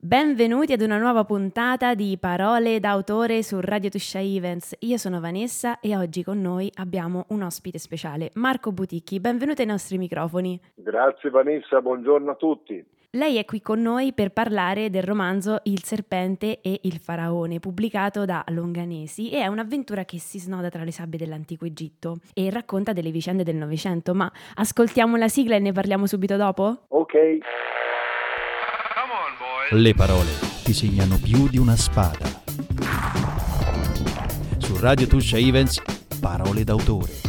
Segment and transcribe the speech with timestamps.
[0.00, 4.76] Benvenuti ad una nuova puntata di Parole d'autore su Radio Tuscia Events.
[4.82, 9.18] Io sono Vanessa e oggi con noi abbiamo un ospite speciale, Marco Buticchi.
[9.18, 10.58] Benvenuto ai nostri microfoni.
[10.76, 12.86] Grazie Vanessa, buongiorno a tutti.
[13.10, 18.24] Lei è qui con noi per parlare del romanzo Il serpente e il faraone, pubblicato
[18.24, 22.92] da Longanesi, e è un'avventura che si snoda tra le sabbie dell'antico Egitto e racconta
[22.92, 24.14] delle vicende del Novecento.
[24.14, 26.84] Ma ascoltiamo la sigla e ne parliamo subito dopo?
[26.86, 27.14] Ok.
[29.70, 30.30] Le parole
[30.64, 32.26] ti segnano più di una spada.
[34.56, 35.82] Su Radio Tuscia Events,
[36.18, 37.27] parole d'autore.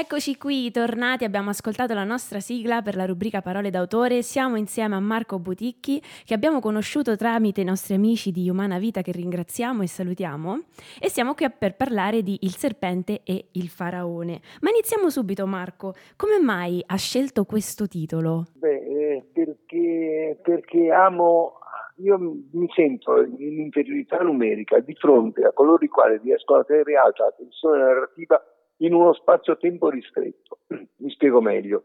[0.00, 4.22] Eccoci qui, tornati, abbiamo ascoltato la nostra sigla per la rubrica Parole d'autore.
[4.22, 9.02] Siamo insieme a Marco Buticchi, che abbiamo conosciuto tramite i nostri amici di Umana Vita,
[9.02, 10.60] che ringraziamo e salutiamo.
[11.02, 14.40] E siamo qui per parlare di Il serpente e il faraone.
[14.60, 15.94] Ma iniziamo subito, Marco.
[16.14, 18.44] Come mai ha scelto questo titolo?
[18.52, 21.54] Beh, eh, perché, perché amo
[21.96, 26.94] io mi sento in inferiorità numerica di fronte a coloro i quali riescono a tenere
[26.94, 28.40] alta la tensione narrativa
[28.78, 30.60] in uno spazio-tempo ristretto.
[30.96, 31.84] Mi spiego meglio.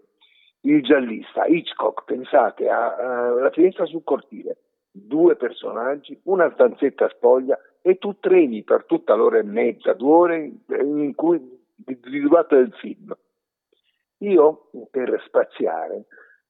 [0.61, 4.57] Il giallista Hitchcock, pensate, ha uh, la finestra sul cortile,
[4.89, 10.51] due personaggi, una stanzetta spoglia e tu treni per tutta l'ora e mezza, due ore
[10.67, 11.37] in cui
[11.75, 13.13] di durata del film.
[14.19, 16.05] Io, per spaziare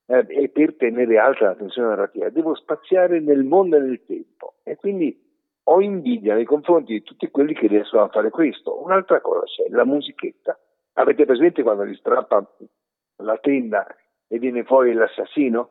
[0.05, 4.55] eh, e per tenere alta la tensione narrativa, devo spaziare nel mondo e nel tempo
[4.63, 5.22] e quindi
[5.65, 8.81] ho invidia nei confronti di tutti quelli che riescono a fare questo.
[8.83, 10.59] Un'altra cosa c'è, la musichetta.
[10.93, 12.45] Avete presente quando gli strappa
[13.17, 13.87] la tenda
[14.27, 15.69] e viene fuori l'assassino?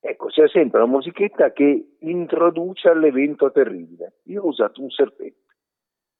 [0.00, 4.20] Ecco, c'è sempre una musichetta che introduce all'evento terribile.
[4.24, 5.38] Io ho usato un serpente.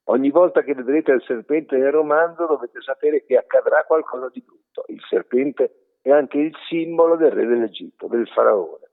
[0.05, 4.85] Ogni volta che vedrete il serpente nel romanzo dovete sapere che accadrà qualcosa di brutto.
[4.89, 8.90] Il serpente è anche il simbolo del re dell'Egitto, del faraone.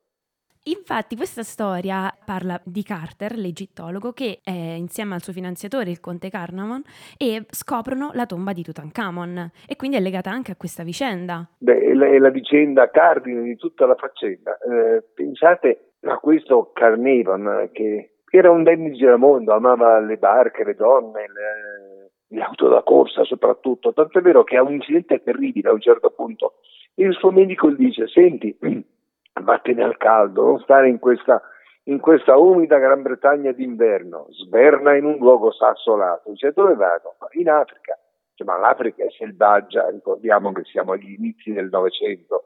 [0.68, 6.30] Infatti questa storia parla di Carter, l'egittologo, che è insieme al suo finanziatore, il conte
[6.30, 6.82] Carnamon,
[7.18, 11.47] e scoprono la tomba di Tutankhamon e quindi è legata anche a questa vicenda.
[11.58, 14.58] Beh, è la, è la vicenda cardine di tutta la faccenda.
[14.58, 21.28] Eh, pensate a questo Carnevon che era un dandy giramondo, amava le barche, le donne,
[21.28, 25.74] le, le auto da corsa soprattutto, tanto è vero che ha un incidente terribile a
[25.74, 26.56] un certo punto.
[26.94, 28.58] E il suo medico gli dice, senti
[29.42, 31.42] vattene al caldo, non stare in questa,
[31.84, 36.31] in questa umida Gran Bretagna d'inverno, sberna in un luogo sassolato.
[36.31, 37.16] Dice dove vado?
[37.31, 37.97] In Africa.
[38.31, 42.44] Dice, ma l'Africa è selvaggia, ricordiamo che siamo agli inizi del Novecento.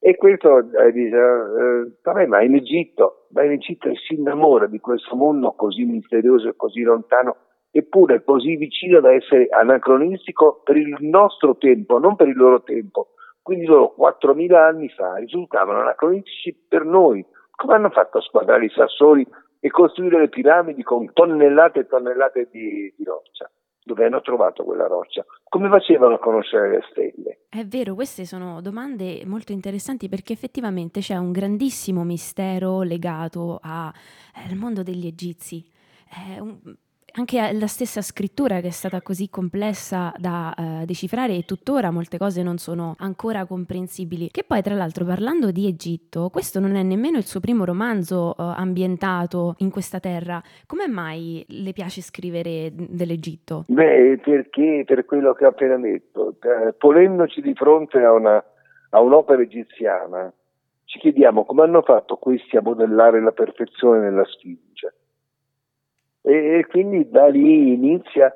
[0.00, 4.80] E questo eh, dice, eh, vabbè, ma in Egitto, ma in Egitto si innamora di
[4.80, 7.36] questo mondo così misterioso e così lontano,
[7.70, 13.10] eppure così vicino da essere anacronistico per il nostro tempo, non per il loro tempo
[13.42, 17.24] quindi loro 4.000 anni fa risultavano anacronistici per noi.
[17.50, 19.26] Come hanno fatto a squadrare i sassoni
[19.60, 23.50] e costruire le piramidi con tonnellate e tonnellate di, di roccia?
[23.84, 25.24] Dove hanno trovato quella roccia?
[25.48, 27.40] Come facevano a conoscere le stelle?
[27.48, 33.92] È vero, queste sono domande molto interessanti perché effettivamente c'è un grandissimo mistero legato al
[34.50, 35.64] eh, mondo degli egizi.
[36.08, 36.60] È un,
[37.14, 42.18] anche la stessa scrittura che è stata così complessa da uh, decifrare e tuttora molte
[42.18, 44.28] cose non sono ancora comprensibili.
[44.30, 48.34] Che poi, tra l'altro, parlando di Egitto, questo non è nemmeno il suo primo romanzo
[48.36, 50.40] uh, ambientato in questa terra.
[50.66, 53.64] Come mai le piace scrivere dell'Egitto?
[53.68, 58.42] Beh, perché per quello che ho appena detto, eh, ponendoci di fronte a, una,
[58.90, 60.32] a un'opera egiziana,
[60.84, 64.71] ci chiediamo come hanno fatto questi a modellare la perfezione nella Sfinge
[66.22, 68.34] e, e quindi da lì inizia,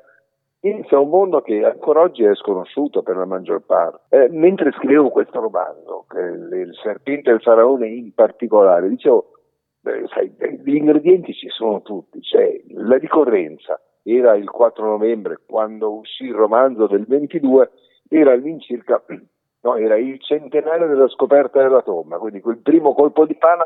[0.59, 4.01] inizia, un mondo che ancora oggi è sconosciuto per la maggior parte.
[4.09, 9.31] Eh, mentre scrivevo questo romanzo, il serpente e il faraone in particolare, dicevo,
[9.79, 15.93] beh, sai, gli ingredienti ci sono tutti, c'è la ricorrenza, era il 4 novembre quando
[15.93, 17.71] uscì il romanzo del 22,
[18.09, 19.03] era all'incirca,
[19.61, 23.65] no, era il centenario della scoperta della tomba, quindi quel primo colpo di pana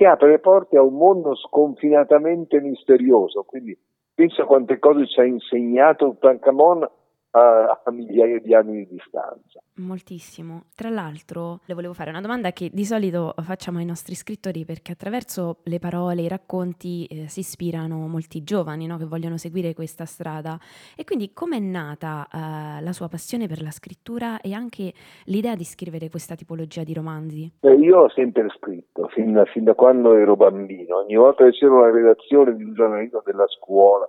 [0.00, 3.42] che apre le porte a un mondo sconfinatamente misterioso.
[3.42, 3.76] Quindi
[4.14, 6.88] pensa quante cose ci ha insegnato Tancamon
[7.30, 9.60] a, a, migliaia di anni di distanza.
[9.76, 10.64] Moltissimo.
[10.74, 14.92] Tra l'altro, le volevo fare una domanda che di solito facciamo ai nostri scrittori perché
[14.92, 18.96] attraverso le parole, i racconti eh, si ispirano molti giovani no?
[18.96, 20.58] che vogliono seguire questa strada.
[20.96, 24.92] E quindi com'è nata eh, la sua passione per la scrittura e anche
[25.24, 27.50] l'idea di scrivere questa tipologia di romanzi?
[27.60, 30.98] Beh, io ho sempre scritto, fin, fin da quando ero bambino.
[30.98, 34.08] Ogni volta che c'era una redazione di un giornalista della scuola,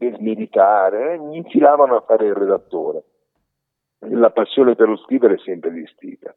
[0.00, 3.04] del militare, mi infilavano a fare il redattore.
[3.98, 6.34] La passione per lo scrivere è sempre esistita.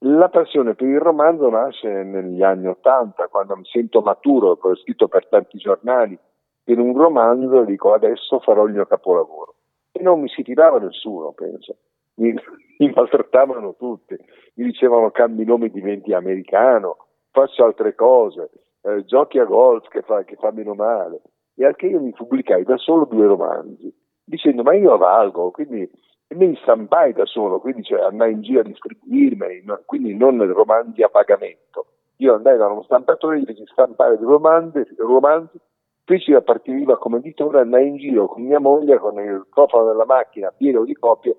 [0.00, 5.08] La passione per il romanzo nasce negli anni Ottanta, quando mi sento maturo, ho scritto
[5.08, 6.18] per tanti giornali,
[6.64, 9.56] per un romanzo dico adesso farò il mio capolavoro.
[9.92, 11.76] E non mi si tirava nessuno, penso.
[12.14, 12.32] Mi,
[12.78, 14.16] mi maltrattavano tutti,
[14.54, 16.96] mi dicevano cambi nome diventi americano,
[17.30, 18.50] faccio altre cose,
[18.80, 21.20] eh, giochi a golf che fa, che fa meno male.
[21.56, 23.92] E anche io mi pubblicai da solo due romanzi,
[24.24, 25.90] dicendo ma io valgo, quindi
[26.28, 30.44] e me li stampai da solo, quindi cioè, andai in giro a distribuirmeli, quindi non
[30.52, 31.86] romanzi a pagamento.
[32.16, 35.58] Io andai da uno stampatore, gli feci stampare dei romanzi, romanzi
[36.04, 40.04] feci la partiva come editore, andai in giro con mia moglie con il cofano della
[40.04, 41.36] macchina pieno di copie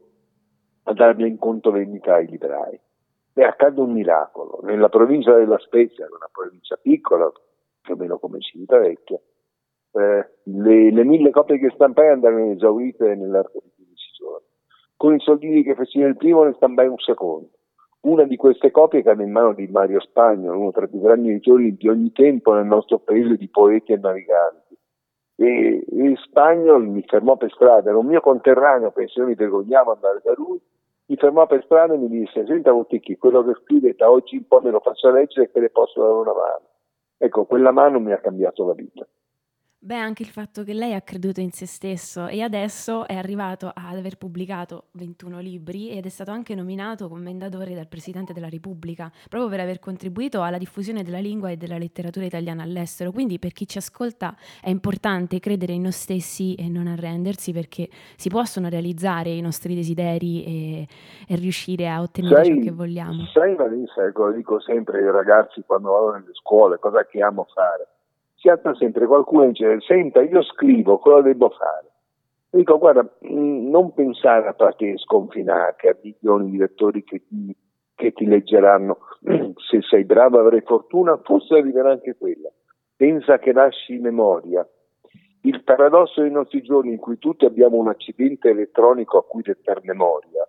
[0.83, 2.79] a darmi in conto vendita ai librai.
[3.33, 4.59] E accade un miracolo.
[4.63, 7.29] Nella provincia della Spezia, una provincia piccola,
[7.81, 9.19] più o meno come Civitavecchia,
[9.97, 14.45] eh, le, le mille copie che stampai andarono esaurite nell'arco di 15 giorni.
[14.95, 17.49] Con i soldini che feci nel primo ne stampai un secondo.
[18.01, 21.29] Una di queste copie cadde in mano di Mario Spagno, uno tra i più grandi
[21.29, 24.77] editori di ogni tempo nel nostro paese di poeti e naviganti.
[25.35, 29.93] E, e Spagno mi fermò per strada, era un mio conterraneo, penso io mi vergognavo
[29.93, 30.59] andare da lui,
[31.07, 34.47] mi fermò per strada e mi disse, senta Botticchi, quello che scrive da oggi in
[34.47, 36.65] poi me lo faccio leggere che le posso dare una mano.
[37.17, 39.07] Ecco, quella mano mi ha cambiato la vita.
[39.87, 43.71] Beh, anche il fatto che lei ha creduto in se stesso e adesso è arrivato
[43.73, 49.09] ad aver pubblicato 21 libri ed è stato anche nominato commendatore dal Presidente della Repubblica,
[49.29, 53.13] proprio per aver contribuito alla diffusione della lingua e della letteratura italiana all'estero.
[53.13, 57.87] Quindi per chi ci ascolta è importante credere in noi stessi e non arrendersi perché
[58.17, 60.87] si possono realizzare i nostri desideri e,
[61.29, 63.25] e riuscire a ottenere sai, ciò che vogliamo.
[63.27, 67.47] Sai Vanessa, ecco, lo dico sempre ai ragazzi quando vado nelle scuole, cosa che amo
[67.53, 67.87] fare
[68.37, 71.91] si alza sempre qualcuno e dice senta io scrivo, cosa devo fare?
[72.49, 77.55] Dico guarda, mm, non pensare a platee sconfinate, a milioni di lettori che ti,
[77.95, 78.97] che ti leggeranno,
[79.69, 82.49] se sei bravo avrai fortuna, forse arriverà anche quella.
[82.95, 84.67] Pensa che lasci memoria.
[85.41, 89.81] Il paradosso dei nostri giorni in cui tutti abbiamo un accidente elettronico a cui dettar
[89.83, 90.47] memoria,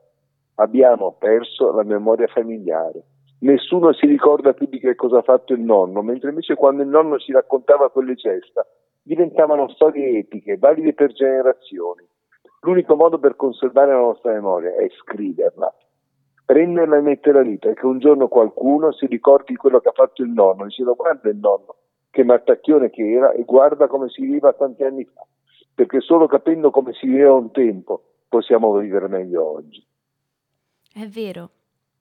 [0.56, 3.02] abbiamo perso la memoria familiare
[3.40, 6.88] nessuno si ricorda più di che cosa ha fatto il nonno, mentre invece quando il
[6.88, 8.66] nonno ci raccontava quelle gesta
[9.02, 12.06] diventavano storie epiche, valide per generazioni.
[12.60, 15.74] L'unico modo per conservare la nostra memoria è scriverla,
[16.44, 20.30] prenderla e metterla lì, perché un giorno qualcuno si ricordi quello che ha fatto il
[20.30, 21.76] nonno, dicendo guarda il nonno,
[22.10, 25.24] che mattacchione che era e guarda come si viveva tanti anni fa,
[25.74, 29.86] perché solo capendo come si viveva un tempo possiamo vivere meglio oggi.
[30.92, 31.50] È vero,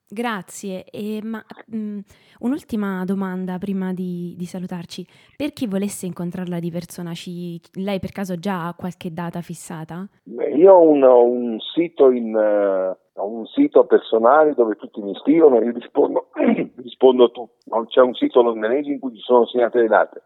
[0.10, 2.00] Grazie, e, ma mh, mm,
[2.40, 5.06] un'ultima domanda prima di, di, salutarci.
[5.36, 10.08] Per chi volesse incontrarla di persona, ci, lei per caso già ha qualche data fissata?
[10.24, 15.60] Beh, io ho un, un, sito in, uh, un sito personale dove tutti mi scrivono
[15.60, 16.28] e io rispondo,
[16.78, 17.70] rispondo a tutti.
[17.88, 20.22] C'è un sito londinese in cui ci sono segnate le date.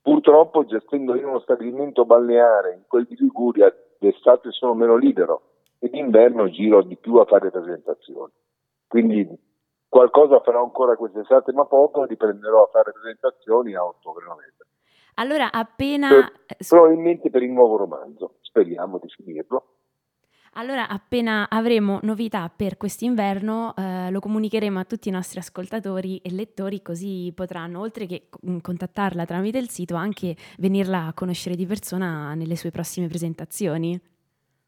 [0.00, 5.42] Purtroppo gestendo io uno stabilimento balneare in quel di Liguria, d'estate sono meno libero
[5.80, 8.30] e d'inverno giro di più a fare presentazioni.
[8.86, 9.28] Quindi
[9.88, 14.66] qualcosa farò ancora quest'estate, ma poco, riprenderò a fare presentazioni a ottobre-novembre.
[15.14, 16.08] Allora, appena...
[16.08, 19.68] Per, probabilmente per il nuovo romanzo, speriamo di finirlo.
[20.56, 26.30] Allora, appena avremo novità per quest'inverno, eh, lo comunicheremo a tutti i nostri ascoltatori e
[26.30, 28.28] lettori, così potranno, oltre che
[28.60, 34.00] contattarla tramite il sito, anche venirla a conoscere di persona nelle sue prossime presentazioni.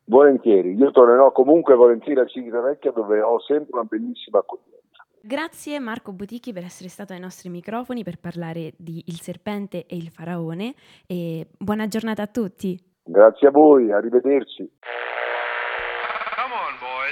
[0.08, 5.04] Volentieri, io tornerò comunque volentieri a Civitavecchia dove ho sempre una bellissima accoglienza.
[5.20, 9.96] Grazie Marco Botichi per essere stato ai nostri microfoni per parlare di Il serpente e
[9.96, 10.74] il faraone
[11.08, 12.78] e buona giornata a tutti.
[13.02, 14.70] Grazie a voi, arrivederci.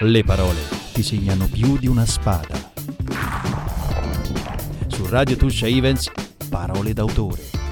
[0.00, 0.60] Le parole
[0.92, 2.54] ti segnano più di una spada.
[4.86, 6.12] Su Radio Tuscia Events,
[6.48, 7.63] parole d'autore.